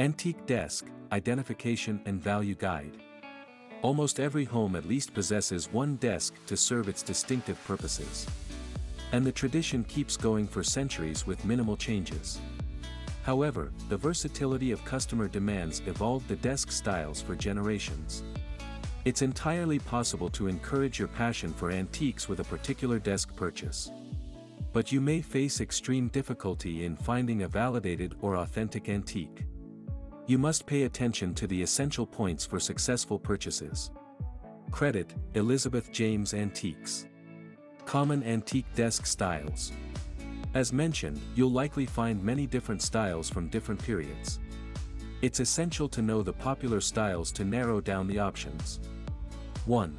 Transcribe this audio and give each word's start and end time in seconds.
Antique 0.00 0.46
Desk, 0.46 0.86
Identification 1.12 2.00
and 2.06 2.22
Value 2.22 2.54
Guide. 2.54 2.96
Almost 3.82 4.18
every 4.18 4.46
home 4.46 4.74
at 4.74 4.88
least 4.88 5.12
possesses 5.12 5.70
one 5.70 5.96
desk 5.96 6.32
to 6.46 6.56
serve 6.56 6.88
its 6.88 7.02
distinctive 7.02 7.62
purposes. 7.66 8.26
And 9.12 9.26
the 9.26 9.30
tradition 9.30 9.84
keeps 9.84 10.16
going 10.16 10.48
for 10.48 10.64
centuries 10.64 11.26
with 11.26 11.44
minimal 11.44 11.76
changes. 11.76 12.40
However, 13.24 13.72
the 13.90 13.96
versatility 13.98 14.70
of 14.72 14.82
customer 14.86 15.28
demands 15.28 15.82
evolved 15.84 16.28
the 16.28 16.36
desk 16.36 16.72
styles 16.72 17.20
for 17.20 17.36
generations. 17.36 18.22
It's 19.04 19.20
entirely 19.20 19.80
possible 19.80 20.30
to 20.30 20.48
encourage 20.48 20.98
your 20.98 21.08
passion 21.08 21.52
for 21.52 21.70
antiques 21.70 22.26
with 22.26 22.40
a 22.40 22.44
particular 22.44 22.98
desk 22.98 23.36
purchase. 23.36 23.90
But 24.72 24.92
you 24.92 25.02
may 25.02 25.20
face 25.20 25.60
extreme 25.60 26.08
difficulty 26.08 26.86
in 26.86 26.96
finding 26.96 27.42
a 27.42 27.48
validated 27.48 28.14
or 28.22 28.36
authentic 28.36 28.88
antique. 28.88 29.44
You 30.30 30.38
must 30.38 30.64
pay 30.64 30.84
attention 30.84 31.34
to 31.34 31.48
the 31.48 31.60
essential 31.60 32.06
points 32.06 32.46
for 32.46 32.60
successful 32.60 33.18
purchases. 33.18 33.90
Credit, 34.70 35.12
Elizabeth 35.34 35.90
James 35.90 36.34
Antiques. 36.34 37.08
Common 37.84 38.22
Antique 38.22 38.72
Desk 38.76 39.06
Styles. 39.06 39.72
As 40.54 40.72
mentioned, 40.72 41.20
you'll 41.34 41.50
likely 41.50 41.84
find 41.84 42.22
many 42.22 42.46
different 42.46 42.80
styles 42.80 43.28
from 43.28 43.48
different 43.48 43.82
periods. 43.82 44.38
It's 45.20 45.40
essential 45.40 45.88
to 45.88 46.00
know 46.00 46.22
the 46.22 46.32
popular 46.32 46.80
styles 46.80 47.32
to 47.32 47.44
narrow 47.44 47.80
down 47.80 48.06
the 48.06 48.20
options. 48.20 48.78
1. 49.66 49.98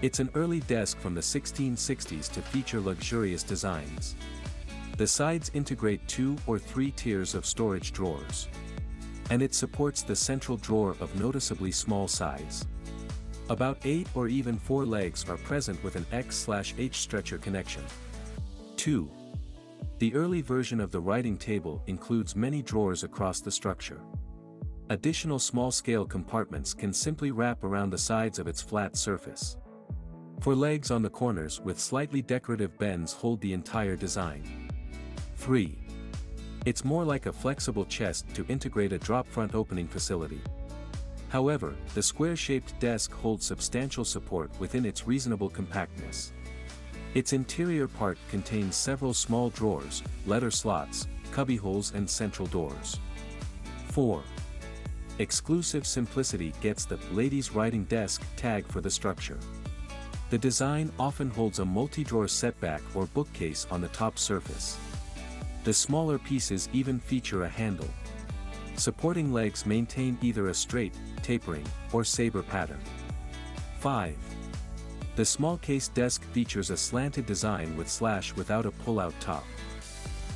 It's 0.00 0.20
an 0.20 0.30
early 0.34 0.60
desk 0.60 0.98
from 0.98 1.14
the 1.14 1.20
1660s 1.20 2.32
to 2.32 2.40
feature 2.40 2.80
luxurious 2.80 3.42
designs. 3.42 4.14
The 4.96 5.06
sides 5.06 5.50
integrate 5.52 6.08
two 6.08 6.38
or 6.46 6.58
three 6.58 6.92
tiers 6.92 7.34
of 7.34 7.44
storage 7.44 7.92
drawers. 7.92 8.48
And 9.30 9.42
it 9.42 9.54
supports 9.54 10.02
the 10.02 10.16
central 10.16 10.56
drawer 10.56 10.96
of 11.00 11.18
noticeably 11.18 11.72
small 11.72 12.08
size. 12.08 12.66
About 13.48 13.78
8 13.84 14.08
or 14.14 14.28
even 14.28 14.58
4 14.58 14.86
legs 14.86 15.28
are 15.28 15.36
present 15.36 15.82
with 15.84 15.96
an 15.96 16.06
X-H 16.12 16.96
stretcher 16.96 17.38
connection. 17.38 17.82
2. 18.76 19.10
The 19.98 20.14
early 20.14 20.42
version 20.42 20.80
of 20.80 20.90
the 20.90 21.00
writing 21.00 21.36
table 21.36 21.82
includes 21.86 22.34
many 22.36 22.62
drawers 22.62 23.04
across 23.04 23.40
the 23.40 23.50
structure. 23.50 24.00
Additional 24.90 25.38
small-scale 25.38 26.04
compartments 26.06 26.74
can 26.74 26.92
simply 26.92 27.30
wrap 27.30 27.64
around 27.64 27.90
the 27.90 27.98
sides 27.98 28.38
of 28.38 28.46
its 28.46 28.60
flat 28.60 28.96
surface. 28.96 29.56
For 30.40 30.54
legs 30.54 30.90
on 30.90 31.00
the 31.00 31.08
corners 31.08 31.60
with 31.60 31.80
slightly 31.80 32.20
decorative 32.20 32.76
bends 32.78 33.12
hold 33.12 33.40
the 33.40 33.54
entire 33.54 33.96
design. 33.96 34.70
3. 35.36 35.78
It's 36.66 36.84
more 36.84 37.04
like 37.04 37.26
a 37.26 37.32
flexible 37.32 37.84
chest 37.84 38.26
to 38.34 38.46
integrate 38.48 38.92
a 38.94 38.98
drop-front 38.98 39.54
opening 39.54 39.86
facility. 39.86 40.40
However, 41.28 41.74
the 41.94 42.02
square-shaped 42.02 42.78
desk 42.80 43.12
holds 43.12 43.44
substantial 43.44 44.04
support 44.04 44.50
within 44.58 44.86
its 44.86 45.06
reasonable 45.06 45.50
compactness. 45.50 46.32
Its 47.12 47.34
interior 47.34 47.86
part 47.86 48.16
contains 48.30 48.76
several 48.76 49.12
small 49.12 49.50
drawers, 49.50 50.02
letter 50.26 50.50
slots, 50.50 51.06
cubbyholes 51.32 51.92
and 51.94 52.08
central 52.08 52.48
doors. 52.48 52.98
4. 53.88 54.22
Exclusive 55.18 55.86
simplicity 55.86 56.54
gets 56.62 56.86
the 56.86 56.98
ladies 57.12 57.52
writing 57.52 57.84
desk 57.84 58.22
tag 58.36 58.66
for 58.66 58.80
the 58.80 58.90
structure. 58.90 59.38
The 60.30 60.38
design 60.38 60.90
often 60.98 61.30
holds 61.30 61.58
a 61.58 61.64
multi-drawer 61.64 62.26
setback 62.26 62.80
or 62.94 63.04
bookcase 63.06 63.66
on 63.70 63.82
the 63.82 63.88
top 63.88 64.18
surface. 64.18 64.78
The 65.64 65.72
smaller 65.72 66.18
pieces 66.18 66.68
even 66.74 67.00
feature 67.00 67.44
a 67.44 67.48
handle. 67.48 67.88
Supporting 68.76 69.32
legs 69.32 69.64
maintain 69.64 70.18
either 70.20 70.48
a 70.48 70.54
straight, 70.54 70.94
tapering, 71.22 71.64
or 71.90 72.04
saber 72.04 72.42
pattern. 72.42 72.80
5. 73.78 74.14
The 75.16 75.24
small 75.24 75.56
case 75.56 75.88
desk 75.88 76.22
features 76.32 76.68
a 76.68 76.76
slanted 76.76 77.24
design 77.24 77.74
with 77.78 77.88
slash 77.88 78.34
without 78.36 78.66
a 78.66 78.72
pull-out 78.72 79.14
top. 79.20 79.44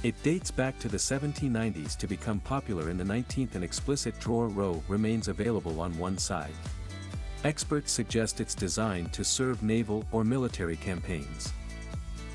It 0.02 0.20
dates 0.22 0.50
back 0.50 0.78
to 0.78 0.88
the 0.88 0.96
1790s 0.96 1.96
to 1.98 2.06
become 2.06 2.40
popular 2.40 2.88
in 2.88 2.96
the 2.96 3.04
19th 3.04 3.54
an 3.54 3.62
explicit 3.62 4.18
drawer 4.20 4.48
row 4.48 4.82
remains 4.88 5.28
available 5.28 5.80
on 5.80 5.98
one 5.98 6.16
side. 6.16 6.54
Experts 7.44 7.92
suggest 7.92 8.40
its 8.40 8.54
designed 8.54 9.12
to 9.12 9.24
serve 9.24 9.62
naval 9.62 10.04
or 10.10 10.24
military 10.24 10.76
campaigns. 10.76 11.52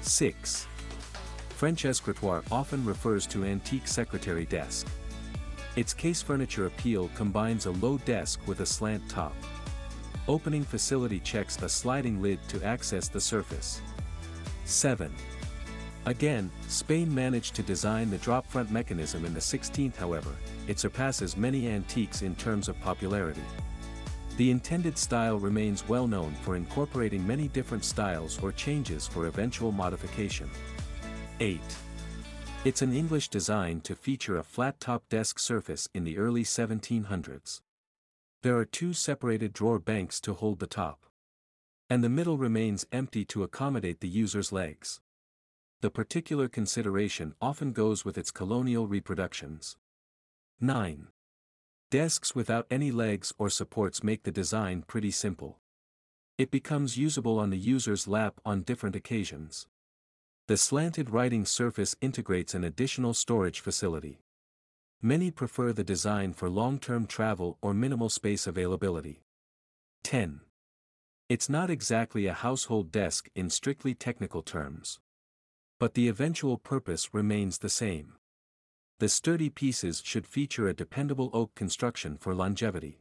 6. 0.02 0.68
French 1.64 1.86
escritoire 1.86 2.44
often 2.52 2.84
refers 2.84 3.26
to 3.26 3.46
antique 3.46 3.88
secretary 3.88 4.44
desk. 4.48 4.86
Its 5.78 5.94
case 5.94 6.22
furniture 6.22 6.66
appeal 6.66 7.10
combines 7.16 7.68
a 7.68 7.72
low 7.72 7.98
desk 8.00 8.42
with 8.48 8.60
a 8.60 8.66
slant 8.66 9.02
top. 9.08 9.34
Opening 10.28 10.66
facility 10.66 11.22
checks 11.22 11.62
a 11.62 11.70
sliding 11.70 12.22
lid 12.22 12.38
to 12.50 12.62
access 12.66 13.08
the 13.08 13.22
surface. 13.22 13.82
7. 14.66 15.10
Again, 16.06 16.52
Spain 16.68 17.16
managed 17.16 17.56
to 17.56 17.64
design 17.64 18.10
the 18.10 18.18
drop-front 18.18 18.70
mechanism 18.70 19.24
in 19.24 19.34
the 19.34 19.40
16th 19.40 19.96
however, 19.96 20.36
it 20.68 20.80
surpasses 20.80 21.38
many 21.38 21.70
antiques 21.70 22.24
in 22.24 22.36
terms 22.36 22.68
of 22.68 22.78
popularity. 22.82 23.46
The 24.36 24.52
intended 24.52 24.98
style 24.98 25.40
remains 25.40 25.88
well 25.88 26.08
known 26.08 26.34
for 26.42 26.58
incorporating 26.58 27.26
many 27.26 27.48
different 27.48 27.86
styles 27.86 28.38
or 28.44 28.52
changes 28.52 29.08
for 29.08 29.28
eventual 29.28 29.72
modification. 29.72 30.50
8. 31.40 31.60
It's 32.66 32.82
an 32.82 32.94
English 32.94 33.30
design 33.30 33.82
to 33.82 33.96
feature 33.96 34.38
a 34.38 34.44
flat-top 34.44 35.10
desk 35.10 35.40
surface 35.40 35.88
in 35.94 36.04
the 36.04 36.18
early 36.18 36.44
1700s. 36.44 37.62
There 38.42 38.58
are 38.58 38.66
two 38.66 38.94
separated 38.94 39.54
drawer 39.54 39.80
banks 39.80 40.20
to 40.22 40.34
hold 40.34 40.60
the 40.60 40.68
top. 40.68 41.06
And 41.90 42.04
the 42.04 42.10
middle 42.10 42.38
remains 42.38 42.86
empty 42.92 43.26
to 43.26 43.44
accommodate 43.44 44.00
the 44.00 44.08
user's 44.08 44.52
legs 44.52 45.02
the 45.84 45.92
particular 45.92 46.48
consideration 46.48 47.36
often 47.42 47.74
goes 47.74 48.06
with 48.06 48.18
its 48.18 48.32
colonial 48.32 48.88
reproductions. 48.88 49.76
9. 50.62 51.10
Desks 51.92 52.34
without 52.34 52.66
any 52.72 52.90
legs 52.90 53.34
or 53.38 53.50
supports 53.50 54.02
make 54.02 54.24
the 54.24 54.32
design 54.32 54.86
pretty 54.88 55.12
simple. 55.12 55.60
It 56.38 56.52
becomes 56.52 56.96
usable 56.96 57.38
on 57.38 57.50
the 57.50 57.58
user's 57.58 58.08
lap 58.08 58.40
on 58.46 58.62
different 58.62 58.96
occasions. 58.96 59.68
The 60.50 60.58
slanted 60.58 61.10
writing 61.10 61.46
surface 61.46 61.96
integrates 62.02 62.54
an 62.54 62.66
additional 62.66 63.14
storage 63.14 63.62
facility. 63.62 64.20
Many 65.02 65.32
prefer 65.32 65.72
the 65.72 65.86
design 65.86 66.34
for 66.34 66.50
long-term 66.50 67.08
travel 67.08 67.58
or 67.62 67.74
minimal 67.74 68.10
space 68.10 68.46
availability. 68.46 69.22
10. 70.04 70.42
It's 71.30 71.48
not 71.48 71.70
exactly 71.70 72.28
a 72.28 72.34
household 72.34 72.92
desk 72.92 73.30
in 73.36 73.50
strictly 73.50 73.94
technical 73.94 74.42
terms. 74.42 75.00
But 75.80 75.94
the 75.94 76.10
eventual 76.10 76.58
purpose 76.58 77.14
remains 77.14 77.60
the 77.60 77.70
same. 77.70 78.16
The 79.00 79.08
sturdy 79.08 79.50
pieces 79.50 80.02
should 80.04 80.28
feature 80.28 80.68
a 80.68 80.74
dependable 80.74 81.30
oak 81.34 81.56
construction 81.56 82.18
for 82.18 82.36
longevity. 82.36 83.00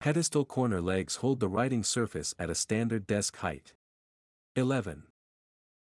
Pedestal 0.00 0.46
corner 0.46 0.80
legs 0.80 1.16
hold 1.16 1.40
the 1.40 1.48
writing 1.48 1.84
surface 1.84 2.34
at 2.38 2.48
a 2.48 2.54
standard 2.54 3.06
desk 3.06 3.36
height. 3.36 3.74
11. 4.56 5.04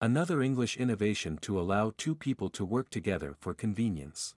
Another 0.01 0.41
English 0.41 0.75
innovation 0.75 1.37
to 1.37 1.57
allow 1.57 1.93
two 1.95 2.15
people 2.15 2.49
to 2.49 2.65
work 2.65 2.89
together 2.89 3.33
for 3.39 3.53
convenience. 3.53 4.35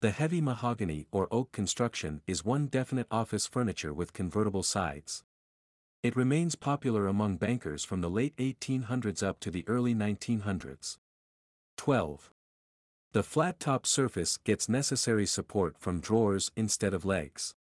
The 0.00 0.10
heavy 0.10 0.40
mahogany 0.40 1.06
or 1.12 1.28
oak 1.30 1.52
construction 1.52 2.22
is 2.26 2.46
one 2.46 2.66
definite 2.66 3.06
office 3.10 3.46
furniture 3.46 3.92
with 3.92 4.14
convertible 4.14 4.62
sides. 4.62 5.22
It 6.02 6.16
remains 6.16 6.54
popular 6.54 7.06
among 7.06 7.36
bankers 7.36 7.84
from 7.84 8.00
the 8.00 8.08
late 8.08 8.34
1800s 8.38 9.22
up 9.22 9.38
to 9.40 9.50
the 9.50 9.68
early 9.68 9.94
1900s. 9.94 10.96
12. 11.76 12.30
The 13.12 13.22
flat-top 13.22 13.84
surface 13.86 14.38
gets 14.38 14.66
necessary 14.66 15.26
support 15.26 15.76
from 15.78 16.00
drawers 16.00 16.50
instead 16.56 16.94
of 16.94 17.04
legs. 17.04 17.54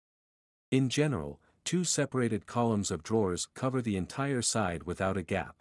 In 0.71 0.88
general, 0.88 1.41
two 1.64 1.82
separated 1.82 2.47
columns 2.47 2.93
of 2.93 3.03
drawers 3.03 3.49
cover 3.55 3.82
the 3.82 3.97
entire 3.97 4.41
side 4.41 4.85
without 4.85 5.17
a 5.17 5.23
gap. 5.25 5.56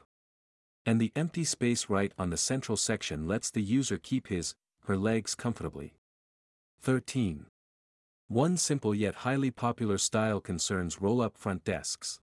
And 0.88 1.02
the 1.02 1.12
empty 1.18 1.44
space 1.44 1.90
right 1.90 2.14
on 2.18 2.30
the 2.30 2.38
central 2.38 2.78
section 2.78 3.28
lets 3.28 3.52
the 3.52 3.62
user 3.62 3.98
keep 3.98 4.30
his, 4.30 4.56
her 4.86 4.96
legs 4.96 5.36
comfortably. 5.36 5.96
13. 6.80 7.48
One 8.30 8.56
simple 8.56 8.96
yet 8.96 9.16
highly 9.16 9.52
popular 9.52 9.98
style 9.98 10.40
concerns 10.40 11.02
roll-up 11.02 11.38
front 11.38 11.66
desks. 11.66 12.22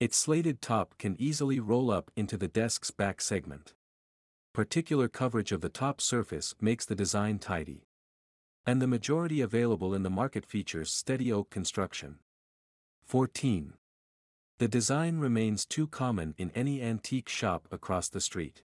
Its 0.00 0.16
slated 0.16 0.60
top 0.60 0.98
can 0.98 1.14
easily 1.20 1.60
roll 1.60 1.92
up 1.92 2.10
into 2.16 2.36
the 2.36 2.48
desk's 2.48 2.90
back 2.90 3.20
segment. 3.20 3.74
Particular 4.52 5.06
coverage 5.06 5.52
of 5.52 5.60
the 5.60 5.68
top 5.68 6.00
surface 6.00 6.56
makes 6.60 6.86
the 6.86 6.96
design 6.96 7.38
tidy. 7.38 7.86
And 8.66 8.82
the 8.82 8.88
majority 8.88 9.40
available 9.40 9.94
in 9.94 10.02
the 10.02 10.10
market 10.10 10.44
features 10.44 10.90
steady 10.90 11.30
oak 11.30 11.50
construction. 11.50 12.16
14. 13.04 13.74
The 14.58 14.68
design 14.68 15.18
remains 15.18 15.66
too 15.66 15.86
common 15.86 16.34
in 16.38 16.50
any 16.54 16.80
antique 16.80 17.28
shop 17.28 17.68
across 17.70 18.08
the 18.08 18.22
street. 18.22 18.62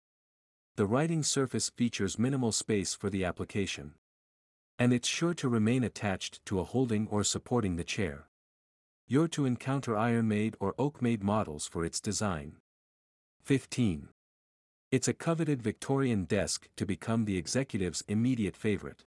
The 0.76 0.86
writing 0.86 1.24
surface 1.24 1.70
features 1.70 2.20
minimal 2.20 2.52
space 2.52 2.94
for 2.94 3.10
the 3.10 3.26
application. 3.26 3.96
And 4.78 4.94
it's 4.94 5.08
sure 5.08 5.34
to 5.34 5.50
remain 5.50 5.84
attached 5.84 6.46
to 6.46 6.60
a 6.60 6.64
holding 6.64 7.08
or 7.08 7.24
supporting 7.24 7.76
the 7.76 7.84
chair. 7.84 8.28
You're 9.08 9.28
to 9.30 9.46
encounter 9.46 9.98
iron-made 9.98 10.56
or 10.60 10.76
oak-made 10.78 11.24
models 11.24 11.68
for 11.68 11.84
its 11.84 12.00
design. 12.00 12.58
15. 13.42 14.10
It's 14.92 15.08
a 15.08 15.14
coveted 15.14 15.64
Victorian 15.64 16.26
desk 16.26 16.70
to 16.78 16.86
become 16.86 17.26
the 17.26 17.38
executive's 17.38 18.04
immediate 18.08 18.56
favorite. 18.56 19.06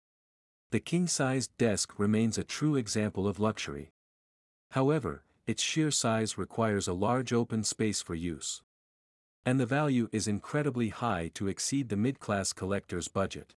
The 0.73 0.81
king-sized 0.81 1.57
desk 1.57 1.95
remains 1.99 2.37
a 2.37 2.43
true 2.43 2.75
example 2.75 3.29
of 3.29 3.39
luxury. 3.39 3.93
However, 4.73 5.23
its 5.47 5.63
sheer 5.63 5.91
size 5.91 6.39
requires 6.39 6.89
a 6.89 6.93
large 6.93 7.33
open 7.33 7.65
space 7.65 8.01
for 8.01 8.15
use. 8.15 8.63
And 9.45 9.61
the 9.61 9.67
value 9.67 10.09
is 10.11 10.27
incredibly 10.27 10.89
high 10.89 11.31
to 11.35 11.49
exceed 11.49 11.89
the 11.89 11.97
mid-class 11.97 12.53
collector's 12.53 13.09
budget. 13.09 13.55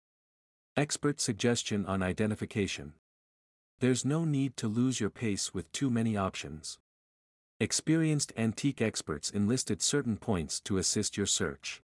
Expert 0.77 1.21
suggestion 1.21 1.87
on 1.87 2.03
identification. 2.03 2.95
There's 3.79 4.05
no 4.05 4.25
need 4.25 4.57
to 4.57 4.69
lose 4.69 5.01
your 5.01 5.11
pace 5.11 5.55
with 5.55 5.71
too 5.71 5.91
many 5.91 6.17
options. 6.17 6.79
Experienced 7.61 8.33
antique 8.37 8.83
experts 8.83 9.31
enlisted 9.31 9.81
certain 9.81 10.17
points 10.17 10.61
to 10.61 10.79
assist 10.79 11.17
your 11.17 11.27
search. 11.27 11.83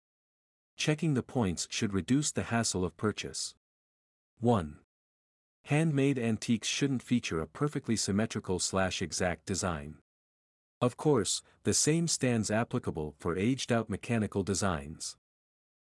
Checking 0.75 1.13
the 1.13 1.23
points 1.23 1.67
should 1.69 1.93
reduce 1.93 2.31
the 2.31 2.43
hassle 2.43 2.83
of 2.83 2.97
purchase. 2.97 3.55
1. 4.39 4.77
Handmade 5.65 6.19
antiques 6.19 6.67
shouldn't 6.67 7.03
feature 7.03 7.39
a 7.39 7.47
perfectly 7.47 7.95
symmetrical 7.95 8.59
slash 8.59 9.01
exact 9.01 9.45
design. 9.45 9.95
Of 10.81 10.97
course, 10.97 11.43
the 11.63 11.73
same 11.73 12.07
stands 12.07 12.49
applicable 12.49 13.15
for 13.19 13.37
aged-out 13.37 13.89
mechanical 13.89 14.43
designs. 14.43 15.17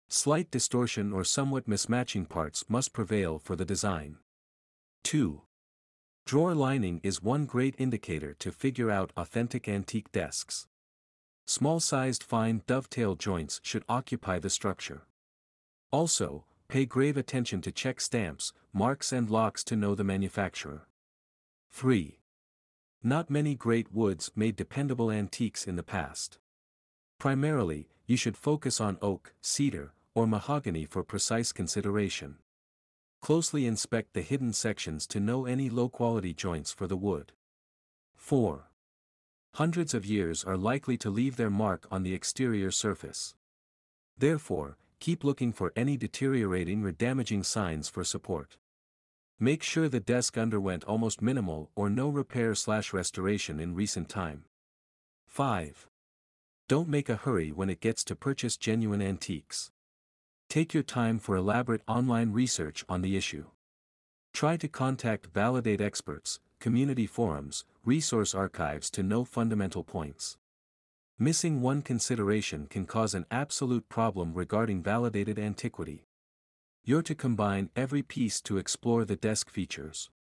Slight 0.09 0.51
distortion 0.51 1.13
or 1.13 1.25
somewhat 1.25 1.67
mismatching 1.67 2.29
parts 2.29 2.67
must 2.69 2.93
prevail 2.93 3.39
for 3.39 3.57
the 3.57 3.65
design. 3.65 4.19
2. 5.05 5.41
Drawer 6.27 6.55
lining 6.55 7.01
is 7.03 7.23
one 7.23 7.47
great 7.47 7.75
indicator 7.79 8.35
to 8.35 8.53
figure 8.53 8.91
out 8.91 9.13
authentic 9.17 9.67
antique 9.69 10.13
desks. 10.13 10.69
Small-sized 11.47 12.23
fine 12.23 12.63
dovetail 12.67 13.17
joints 13.17 13.61
should 13.65 13.85
occupy 13.89 14.39
the 14.39 14.51
structure. 14.51 15.07
Also, 15.91 16.45
Pay 16.73 16.87
grave 16.87 17.19
attention 17.19 17.61
to 17.61 17.71
check 17.71 18.01
stamps, 18.01 18.55
marks 18.73 19.13
and 19.13 19.29
locks 19.29 19.63
to 19.63 19.77
know 19.77 19.95
the 19.95 20.05
manufacturer. 20.05 20.87
3. 21.71 22.19
Not 23.03 23.29
many 23.29 23.55
great 23.55 23.93
woods 23.93 24.33
made 24.35 24.57
dependable 24.57 25.11
antiques 25.11 25.67
in 25.67 25.77
the 25.77 25.83
past. 25.83 26.39
Primarily, 27.19 27.91
you 28.07 28.17
should 28.17 28.39
focus 28.39 28.81
on 28.81 28.97
oak, 29.03 29.35
cedar, 29.43 29.93
or 30.15 30.27
mahogany 30.27 30.87
for 30.87 31.05
precise 31.05 31.53
consideration. 31.53 32.37
Closely 33.21 33.67
inspect 33.67 34.15
the 34.15 34.23
hidden 34.23 34.55
sections 34.55 35.07
to 35.09 35.21
know 35.21 35.45
any 35.45 35.69
low-quality 35.69 36.33
joints 36.33 36.73
for 36.73 36.87
the 36.87 36.97
wood. 36.97 37.33
4. 38.17 38.71
Hundreds 39.57 39.93
of 39.93 40.07
years 40.07 40.43
are 40.43 40.57
likely 40.57 40.97
to 40.97 41.11
leave 41.11 41.37
their 41.37 41.51
mark 41.51 41.87
on 41.91 42.03
the 42.03 42.15
exterior 42.15 42.71
surface. 42.71 43.35
Therefore, 44.17 44.79
keep 45.03 45.25
looking 45.25 45.53
for 45.53 45.73
any 45.75 45.97
deteriorating 45.97 46.85
or 46.85 46.93
damaging 46.93 47.43
signs 47.43 47.89
for 47.89 48.05
support. 48.05 48.57
Make 49.41 49.61
sure 49.65 49.89
the 49.89 49.99
desk 49.99 50.39
underwent 50.39 50.85
almost 50.85 51.21
minimal 51.21 51.71
or 51.75 51.91
no 51.91 52.09
repair 52.09 52.55
slash 52.55 52.93
restoration 52.93 53.59
in 53.59 53.75
recent 53.75 54.09
time. 54.09 54.45
5. 55.27 55.89
Don't 56.69 56.89
make 56.89 57.09
a 57.09 57.17
hurry 57.17 57.51
when 57.51 57.69
it 57.69 57.81
gets 57.81 58.05
to 58.05 58.15
purchase 58.15 58.57
genuine 58.57 59.03
antiques. 59.03 59.73
Take 60.49 60.73
your 60.73 60.85
time 60.85 61.19
for 61.19 61.35
elaborate 61.35 61.83
online 61.89 62.31
research 62.31 62.85
on 62.89 63.03
the 63.03 63.17
issue. 63.17 63.47
Try 64.33 64.57
to 64.57 64.69
contact 64.69 65.27
validate 65.35 65.81
experts, 65.81 66.39
community 66.61 67.09
forums, 67.09 67.65
resource 67.85 68.37
archives 68.37 68.89
to 68.93 69.03
know 69.03 69.25
fundamental 69.25 69.83
points. 69.83 70.39
Missing 71.23 71.61
one 71.61 71.83
consideration 71.83 72.67
can 72.67 72.85
cause 72.85 73.15
an 73.15 73.27
absolute 73.31 73.89
problem 73.89 74.35
regarding 74.35 74.83
validated 74.83 75.39
antiquity. 75.39 76.05
You're 76.83 77.03
to 77.03 77.15
combine 77.15 77.71
every 77.77 78.03
piece 78.03 78.41
to 78.41 78.59
explore 78.59 79.05
the 79.05 79.15
desk 79.15 79.49
features. 79.49 80.11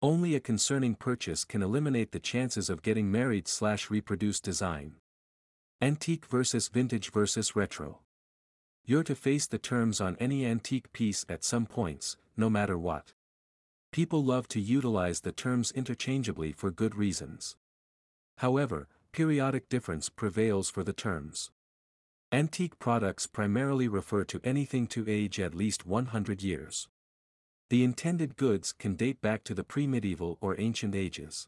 Only 0.00 0.34
a 0.34 0.40
concerning 0.40 0.94
purchase 0.94 1.44
can 1.44 1.62
eliminate 1.62 2.12
the 2.12 2.18
chances 2.18 2.70
of 2.70 2.80
getting 2.80 3.12
married 3.12 3.46
slash 3.46 3.90
reproduced 3.90 4.42
design. 4.42 4.94
Antique 5.82 6.24
versus 6.24 6.68
vintage 6.68 7.12
versus 7.12 7.54
retro. 7.54 7.98
You're 8.86 9.04
to 9.04 9.14
face 9.14 9.46
the 9.46 9.58
terms 9.58 10.00
on 10.00 10.16
any 10.18 10.46
antique 10.46 10.94
piece 10.94 11.26
at 11.28 11.44
some 11.44 11.66
points, 11.66 12.16
no 12.38 12.48
matter 12.48 12.78
what. 12.78 13.12
People 13.92 14.24
love 14.24 14.48
to 14.48 14.60
utilize 14.62 15.20
the 15.20 15.32
terms 15.32 15.72
interchangeably 15.72 16.52
for 16.52 16.70
good 16.70 16.94
reasons. 16.94 17.54
However, 18.38 18.88
periodic 19.12 19.68
difference 19.68 20.08
prevails 20.08 20.70
for 20.70 20.82
the 20.82 20.92
terms. 20.94 21.50
Antique 22.32 22.78
products 22.78 23.26
primarily 23.26 23.86
refer 23.86 24.24
to 24.24 24.40
anything 24.42 24.86
to 24.86 25.04
age 25.06 25.38
at 25.38 25.54
least 25.54 25.86
100 25.86 26.42
years. 26.42 26.88
The 27.68 27.84
intended 27.84 28.36
goods 28.36 28.72
can 28.72 28.94
date 28.94 29.20
back 29.20 29.44
to 29.44 29.54
the 29.54 29.64
pre-medieval 29.64 30.38
or 30.40 30.58
ancient 30.58 30.94
ages. 30.94 31.46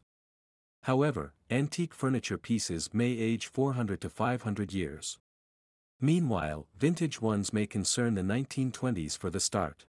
However, 0.83 1.33
antique 1.49 1.95
furniture 1.95 2.37
pieces 2.37 2.93
may 2.93 3.11
age 3.11 3.47
400 3.47 3.99
to 4.01 4.09
500 4.09 4.71
years. 4.71 5.17
Meanwhile, 5.99 6.67
vintage 6.77 7.19
ones 7.19 7.51
may 7.51 7.65
concern 7.65 8.13
the 8.13 8.21
1920s 8.21 9.17
for 9.17 9.31
the 9.31 9.39
start. 9.39 9.87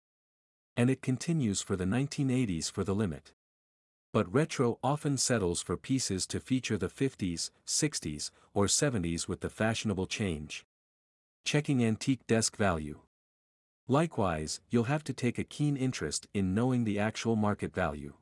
And 0.77 0.91
it 0.91 1.03
continues 1.03 1.61
for 1.61 1.75
the 1.75 1.85
1980s 1.85 2.71
for 2.71 2.85
the 2.85 2.95
limit 2.95 3.33
but 4.15 4.33
retro 4.33 4.79
often 4.81 5.19
settles 5.19 5.61
for 5.61 5.77
pieces 5.77 6.25
to 6.25 6.39
feature 6.39 6.79
the 6.79 6.87
50s, 6.87 7.51
60s, 7.67 8.31
or 8.55 8.67
70s 8.67 9.27
with 9.27 9.41
the 9.41 9.51
fashionable 9.51 10.07
change. 10.07 10.65
Checking 11.45 11.85
antique 11.85 12.25
desk 12.29 12.57
value. 12.57 13.01
Likewise, 13.89 14.61
you'll 14.71 14.85
have 14.85 15.03
to 15.03 15.13
take 15.13 15.37
a 15.37 15.43
keen 15.43 15.77
interest 15.77 16.29
in 16.33 16.55
knowing 16.55 16.85
the 16.85 16.97
actual 16.97 17.35
market 17.35 17.75
value. 17.75 18.15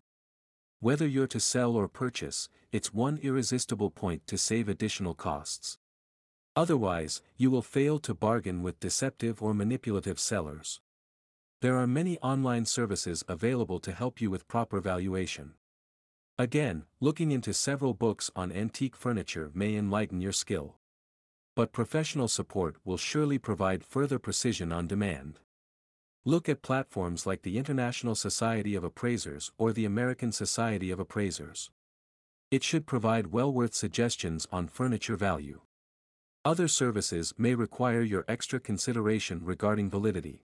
Whether 0.80 1.06
you're 1.06 1.26
to 1.26 1.38
sell 1.38 1.76
or 1.76 1.88
purchase, 1.88 2.48
it's 2.72 2.94
one 2.94 3.18
irresistible 3.22 3.90
point 3.90 4.26
to 4.28 4.38
save 4.38 4.70
additional 4.70 5.12
costs. 5.12 5.76
Otherwise, 6.56 7.20
you 7.36 7.50
will 7.50 7.60
fail 7.60 7.98
to 7.98 8.14
bargain 8.14 8.62
with 8.62 8.80
deceptive 8.80 9.42
or 9.42 9.52
manipulative 9.52 10.18
sellers. 10.18 10.80
There 11.60 11.76
are 11.76 11.86
many 11.86 12.18
online 12.20 12.64
services 12.64 13.22
available 13.28 13.78
to 13.80 13.92
help 13.92 14.22
you 14.22 14.30
with 14.30 14.48
proper 14.48 14.80
valuation. 14.80 15.52
Again, 16.42 16.86
looking 16.98 17.30
into 17.30 17.54
several 17.54 17.94
books 17.94 18.28
on 18.34 18.50
antique 18.50 18.96
furniture 18.96 19.52
may 19.54 19.76
enlighten 19.76 20.20
your 20.20 20.32
skill. 20.32 20.74
But 21.54 21.70
professional 21.70 22.26
support 22.26 22.74
will 22.84 22.96
surely 22.96 23.38
provide 23.38 23.84
further 23.84 24.18
precision 24.18 24.72
on 24.72 24.88
demand. 24.88 25.38
Look 26.24 26.48
at 26.48 26.60
platforms 26.60 27.26
like 27.26 27.42
the 27.42 27.58
International 27.58 28.16
Society 28.16 28.74
of 28.74 28.82
Appraisers 28.82 29.52
or 29.56 29.72
the 29.72 29.84
American 29.84 30.32
Society 30.32 30.90
of 30.90 30.98
Appraisers. 30.98 31.70
It 32.50 32.64
should 32.64 32.86
provide 32.86 33.28
well 33.28 33.52
worth 33.52 33.76
suggestions 33.76 34.48
on 34.50 34.66
furniture 34.66 35.14
value. 35.14 35.60
Other 36.44 36.66
services 36.66 37.32
may 37.38 37.54
require 37.54 38.02
your 38.02 38.24
extra 38.26 38.58
consideration 38.58 39.44
regarding 39.44 39.88
validity. 39.88 40.42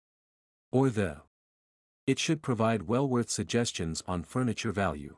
Or 0.71 0.89
the. 0.89 1.23
It 2.07 2.17
should 2.17 2.41
provide 2.41 2.83
well 2.83 3.09
worth 3.09 3.29
suggestions 3.29 4.01
on 4.07 4.23
furniture 4.23 4.71
value. 4.71 5.17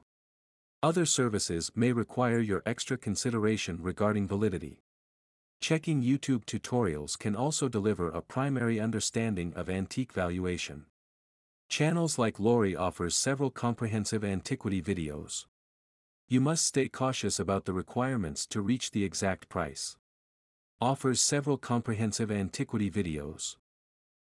Other 0.83 1.05
services 1.05 1.71
may 1.75 1.93
require 1.93 2.41
your 2.41 2.61
extra 2.65 2.97
consideration 2.97 3.79
regarding 3.81 4.27
validity. 4.27 4.83
Checking 5.61 6.03
YouTube 6.03 6.43
tutorials 6.43 7.17
can 7.17 7.37
also 7.37 7.69
deliver 7.69 8.09
a 8.09 8.21
primary 8.21 8.81
understanding 8.81 9.53
of 9.55 9.69
antique 9.69 10.11
valuation. 10.11 10.87
Channels 11.69 12.19
like 12.19 12.37
Lori 12.37 12.75
offers 12.75 13.15
several 13.15 13.49
comprehensive 13.49 14.25
antiquity 14.25 14.81
videos. 14.81 15.45
You 16.27 16.41
must 16.41 16.65
stay 16.65 16.89
cautious 16.89 17.39
about 17.39 17.63
the 17.63 17.71
requirements 17.71 18.45
to 18.47 18.59
reach 18.59 18.91
the 18.91 19.05
exact 19.05 19.47
price. 19.47 19.95
Offers 20.81 21.21
several 21.21 21.57
comprehensive 21.57 22.29
antiquity 22.29 22.91
videos. 22.91 23.55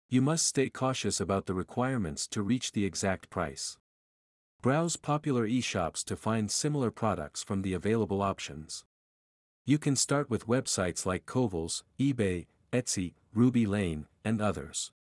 You 0.08 0.22
must 0.22 0.46
stay 0.46 0.70
cautious 0.70 1.20
about 1.20 1.48
the 1.48 1.56
requirements 1.56 2.28
to 2.28 2.44
reach 2.44 2.74
the 2.74 2.86
exact 2.86 3.32
price. 3.32 3.80
Browse 4.64 4.96
popular 4.96 5.46
e-shops 5.46 6.06
to 6.06 6.16
find 6.16 6.50
similar 6.50 6.90
products 6.90 7.44
from 7.44 7.64
the 7.64 7.74
available 7.74 8.22
options. 8.22 8.86
You 9.66 9.78
can 9.78 9.98
start 9.98 10.30
with 10.30 10.48
websites 10.48 11.06
like 11.06 11.26
Kohl's, 11.26 11.84
eBay, 12.00 12.46
Etsy, 12.72 13.16
Ruby 13.34 13.66
Lane, 13.66 14.08
and 14.24 14.42
others. 14.42 14.94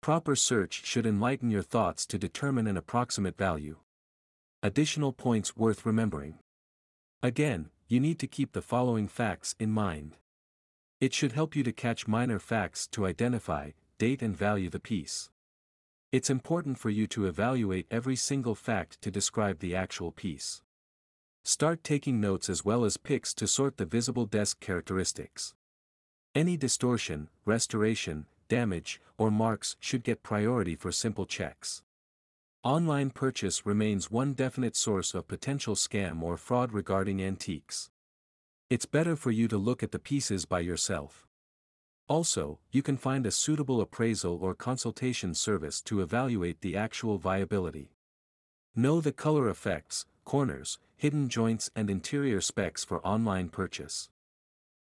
Proper 0.00 0.36
search 0.36 0.86
should 0.86 1.06
enlighten 1.06 1.50
your 1.50 1.60
thoughts 1.60 2.06
to 2.06 2.18
determine 2.18 2.68
an 2.68 2.76
approximate 2.76 3.36
value. 3.36 3.78
Additional 4.62 5.12
points 5.12 5.56
worth 5.56 5.84
remembering. 5.84 6.38
Again, 7.20 7.70
you 7.88 7.98
need 7.98 8.20
to 8.20 8.28
keep 8.28 8.52
the 8.52 8.62
following 8.62 9.08
facts 9.08 9.56
in 9.58 9.72
mind. 9.72 10.18
It 11.00 11.12
should 11.12 11.32
help 11.32 11.56
you 11.56 11.64
to 11.64 11.72
catch 11.72 12.06
minor 12.06 12.38
facts 12.38 12.86
to 12.92 13.06
identify, 13.06 13.70
date 13.98 14.22
and 14.22 14.36
value 14.36 14.70
the 14.70 14.78
piece. 14.78 15.30
It's 16.14 16.30
important 16.30 16.78
for 16.78 16.90
you 16.90 17.08
to 17.08 17.26
evaluate 17.26 17.88
every 17.90 18.14
single 18.14 18.54
fact 18.54 19.02
to 19.02 19.10
describe 19.10 19.58
the 19.58 19.74
actual 19.74 20.12
piece. 20.12 20.62
Start 21.42 21.82
taking 21.82 22.20
notes 22.20 22.48
as 22.48 22.64
well 22.64 22.84
as 22.84 22.96
pics 22.96 23.34
to 23.34 23.48
sort 23.48 23.78
the 23.78 23.84
visible 23.84 24.24
desk 24.24 24.60
characteristics. 24.60 25.56
Any 26.32 26.56
distortion, 26.56 27.30
restoration, 27.44 28.26
damage, 28.48 29.00
or 29.18 29.32
marks 29.32 29.74
should 29.80 30.04
get 30.04 30.22
priority 30.22 30.76
for 30.76 30.92
simple 30.92 31.26
checks. 31.26 31.82
Online 32.62 33.10
purchase 33.10 33.66
remains 33.66 34.08
one 34.08 34.34
definite 34.34 34.76
source 34.76 35.14
of 35.14 35.26
potential 35.26 35.74
scam 35.74 36.22
or 36.22 36.36
fraud 36.36 36.72
regarding 36.72 37.20
antiques. 37.20 37.90
It's 38.70 38.86
better 38.86 39.16
for 39.16 39.32
you 39.32 39.48
to 39.48 39.58
look 39.58 39.82
at 39.82 39.90
the 39.90 39.98
pieces 39.98 40.44
by 40.46 40.60
yourself. 40.60 41.23
Also, 42.06 42.58
you 42.70 42.82
can 42.82 42.98
find 42.98 43.24
a 43.24 43.30
suitable 43.30 43.80
appraisal 43.80 44.38
or 44.42 44.54
consultation 44.54 45.34
service 45.34 45.80
to 45.80 46.02
evaluate 46.02 46.60
the 46.60 46.76
actual 46.76 47.16
viability. 47.16 47.94
Know 48.76 49.00
the 49.00 49.12
color 49.12 49.48
effects, 49.48 50.04
corners, 50.24 50.78
hidden 50.96 51.28
joints 51.28 51.70
and 51.74 51.88
interior 51.88 52.42
specs 52.42 52.84
for 52.84 53.04
online 53.06 53.48
purchase. 53.48 54.10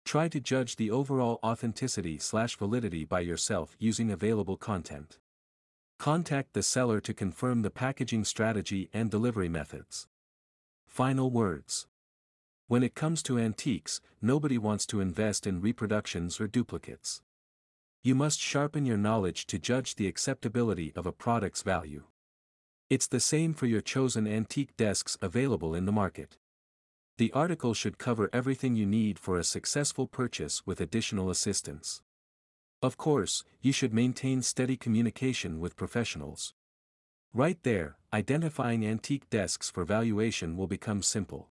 Try 0.05 0.29
to 0.29 0.39
judge 0.39 0.77
the 0.77 0.91
overall 0.91 1.39
authenticity 1.43 2.17
slash 2.19 2.55
validity 2.55 3.03
by 3.03 3.19
yourself 3.19 3.75
using 3.79 4.09
available 4.09 4.57
content. 4.57 5.19
Contact 5.97 6.53
the 6.53 6.63
seller 6.63 7.01
to 7.01 7.13
confirm 7.13 7.61
the 7.61 7.69
packaging 7.69 8.23
strategy 8.23 8.89
and 8.93 9.11
delivery 9.11 9.49
methods. 9.49 10.07
Final 10.87 11.29
words. 11.29 11.85
When 12.69 12.83
it 12.83 12.93
comes 12.93 13.23
to 13.23 13.39
antiques, 13.39 13.99
nobody 14.21 14.59
wants 14.59 14.85
to 14.85 15.01
invest 15.01 15.47
in 15.47 15.59
reproductions 15.59 16.39
or 16.39 16.47
duplicates. 16.47 17.23
You 18.03 18.13
must 18.13 18.39
sharpen 18.39 18.85
your 18.85 18.95
knowledge 18.95 19.47
to 19.47 19.57
judge 19.57 19.95
the 19.95 20.05
acceptability 20.05 20.93
of 20.95 21.07
a 21.07 21.11
product's 21.11 21.63
value. 21.63 22.03
It's 22.87 23.07
the 23.07 23.19
same 23.19 23.55
for 23.55 23.65
your 23.65 23.81
chosen 23.81 24.27
antique 24.27 24.77
desks 24.77 25.17
available 25.19 25.73
in 25.73 25.87
the 25.87 25.91
market. 25.91 26.37
The 27.17 27.31
article 27.31 27.73
should 27.73 27.97
cover 27.97 28.29
everything 28.31 28.75
you 28.75 28.85
need 28.85 29.17
for 29.17 29.39
a 29.39 29.43
successful 29.43 30.05
purchase 30.05 30.67
with 30.67 30.79
additional 30.79 31.31
assistance. 31.31 32.03
Of 32.83 32.97
course, 32.97 33.43
you 33.61 33.71
should 33.71 33.95
maintain 33.95 34.43
steady 34.43 34.77
communication 34.77 35.59
with 35.59 35.75
professionals. 35.75 36.53
Right 37.33 37.57
there, 37.63 37.97
identifying 38.13 38.85
antique 38.85 39.27
desks 39.31 39.71
for 39.71 39.85
valuation 39.85 40.55
will 40.55 40.67
become 40.67 41.01
simple. 41.01 41.49